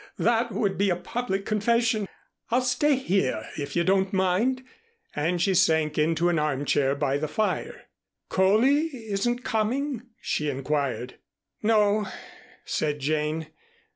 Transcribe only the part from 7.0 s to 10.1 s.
the fire. "Coley isn't coming?"